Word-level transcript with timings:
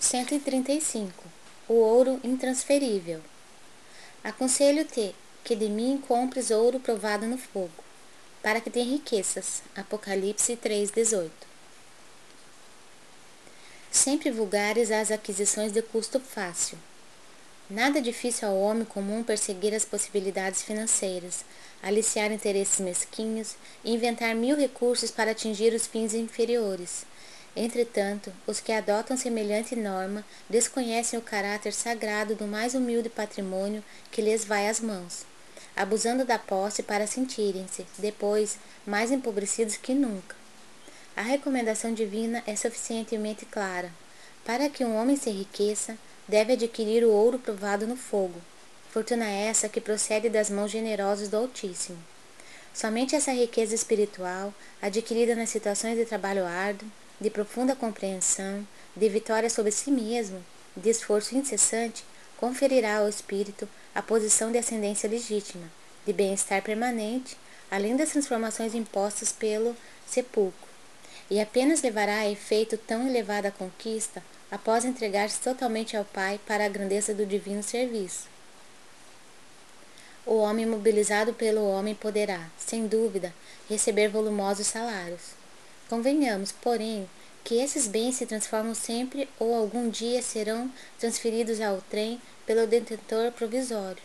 135. 0.00 1.12
O 1.68 1.74
ouro 1.74 2.18
intransferível. 2.24 3.20
Aconselho-te 4.24 5.14
que 5.44 5.54
de 5.54 5.68
mim 5.68 6.02
compres 6.08 6.50
ouro 6.50 6.80
provado 6.80 7.26
no 7.26 7.36
fogo, 7.36 7.84
para 8.42 8.62
que 8.62 8.70
te 8.70 8.80
enriqueças. 8.80 9.62
Apocalipse 9.76 10.56
3:18. 10.56 11.30
Sempre 13.90 14.30
vulgares 14.30 14.90
as 14.90 15.10
aquisições 15.10 15.70
de 15.70 15.82
custo 15.82 16.18
fácil. 16.18 16.78
Nada 17.68 18.00
difícil 18.00 18.48
ao 18.48 18.58
homem 18.58 18.86
comum 18.86 19.22
perseguir 19.22 19.74
as 19.74 19.84
possibilidades 19.84 20.62
financeiras, 20.62 21.44
aliciar 21.82 22.32
interesses 22.32 22.80
mesquinhos 22.80 23.54
e 23.84 23.92
inventar 23.92 24.34
mil 24.34 24.56
recursos 24.56 25.10
para 25.10 25.32
atingir 25.32 25.74
os 25.74 25.86
fins 25.86 26.14
inferiores 26.14 27.04
Entretanto, 27.62 28.32
os 28.46 28.58
que 28.58 28.72
adotam 28.72 29.18
semelhante 29.18 29.76
norma 29.76 30.24
desconhecem 30.48 31.18
o 31.18 31.22
caráter 31.22 31.74
sagrado 31.74 32.34
do 32.34 32.46
mais 32.46 32.72
humilde 32.72 33.10
patrimônio 33.10 33.84
que 34.10 34.22
lhes 34.22 34.46
vai 34.46 34.66
às 34.66 34.80
mãos, 34.80 35.26
abusando 35.76 36.24
da 36.24 36.38
posse 36.38 36.82
para 36.82 37.06
sentirem-se, 37.06 37.86
depois, 37.98 38.56
mais 38.86 39.10
empobrecidos 39.10 39.76
que 39.76 39.92
nunca. 39.92 40.34
A 41.14 41.20
recomendação 41.20 41.92
divina 41.92 42.42
é 42.46 42.56
suficientemente 42.56 43.44
clara. 43.44 43.92
Para 44.42 44.70
que 44.70 44.82
um 44.82 44.96
homem 44.96 45.18
se 45.18 45.28
enriqueça, 45.28 45.98
deve 46.26 46.54
adquirir 46.54 47.04
o 47.04 47.12
ouro 47.12 47.38
provado 47.38 47.86
no 47.86 47.94
fogo, 47.94 48.40
fortuna 48.90 49.28
essa 49.28 49.68
que 49.68 49.82
procede 49.82 50.30
das 50.30 50.48
mãos 50.48 50.70
generosas 50.70 51.28
do 51.28 51.36
Altíssimo. 51.36 51.98
Somente 52.72 53.14
essa 53.14 53.32
riqueza 53.32 53.74
espiritual, 53.74 54.54
adquirida 54.80 55.34
nas 55.34 55.50
situações 55.50 55.98
de 55.98 56.06
trabalho 56.06 56.46
árduo, 56.46 56.88
de 57.20 57.28
profunda 57.28 57.76
compreensão, 57.76 58.66
de 58.96 59.08
vitória 59.08 59.50
sobre 59.50 59.70
si 59.70 59.90
mesmo, 59.90 60.42
de 60.76 60.88
esforço 60.88 61.36
incessante, 61.36 62.04
conferirá 62.36 62.98
ao 62.98 63.08
espírito 63.08 63.68
a 63.94 64.00
posição 64.00 64.50
de 64.50 64.58
ascendência 64.58 65.08
legítima, 65.08 65.70
de 66.06 66.12
bem-estar 66.12 66.62
permanente, 66.62 67.36
além 67.70 67.96
das 67.96 68.10
transformações 68.10 68.74
impostas 68.74 69.30
pelo 69.30 69.76
sepulcro, 70.06 70.68
e 71.30 71.40
apenas 71.40 71.82
levará 71.82 72.20
a 72.20 72.30
efeito 72.30 72.76
tão 72.78 73.06
elevada 73.06 73.50
conquista 73.50 74.22
após 74.50 74.84
entregar-se 74.84 75.38
totalmente 75.40 75.96
ao 75.96 76.04
Pai 76.04 76.40
para 76.46 76.64
a 76.64 76.68
grandeza 76.68 77.14
do 77.14 77.26
divino 77.26 77.62
serviço. 77.62 78.28
O 80.26 80.36
homem 80.36 80.66
mobilizado 80.66 81.32
pelo 81.32 81.64
homem 81.64 81.94
poderá, 81.94 82.48
sem 82.58 82.86
dúvida, 82.86 83.32
receber 83.68 84.08
volumosos 84.08 84.66
salários. 84.66 85.39
Convenhamos, 85.90 86.52
porém, 86.52 87.10
que 87.42 87.56
esses 87.56 87.88
bens 87.88 88.14
se 88.14 88.24
transformam 88.24 88.76
sempre 88.76 89.28
ou 89.40 89.52
algum 89.52 89.90
dia 89.90 90.22
serão 90.22 90.70
transferidos 91.00 91.60
ao 91.60 91.82
trem 91.90 92.22
pelo 92.46 92.64
detentor 92.64 93.32
provisório. 93.32 94.00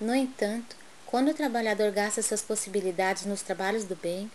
No 0.00 0.14
entanto, 0.14 0.76
quando 1.04 1.32
o 1.32 1.34
trabalhador 1.34 1.90
gasta 1.90 2.22
suas 2.22 2.40
possibilidades 2.40 3.26
nos 3.26 3.42
trabalhos 3.42 3.82
do 3.82 3.96
bem, 3.96 4.30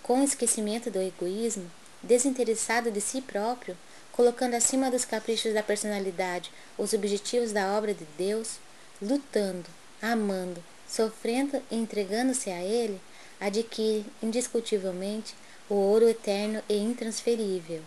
com 0.00 0.22
esquecimento 0.22 0.92
do 0.92 1.02
egoísmo, 1.02 1.68
desinteressado 2.00 2.88
de 2.88 3.00
si 3.00 3.20
próprio, 3.20 3.76
colocando 4.12 4.54
acima 4.54 4.92
dos 4.92 5.04
caprichos 5.04 5.54
da 5.54 5.62
personalidade 5.62 6.52
os 6.78 6.92
objetivos 6.92 7.50
da 7.50 7.76
obra 7.76 7.92
de 7.92 8.04
Deus, 8.16 8.58
lutando, 9.02 9.66
amando, 10.00 10.62
sofrendo 10.88 11.60
e 11.68 11.74
entregando-se 11.74 12.48
a 12.48 12.62
Ele, 12.62 13.00
adquire 13.40 14.04
indiscutivelmente 14.22 15.34
o 15.68 15.74
ouro 15.74 16.08
eterno 16.08 16.62
e 16.68 16.76
intransferível. 16.76 17.82